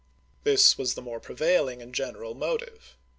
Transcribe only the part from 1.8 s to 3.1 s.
general motive.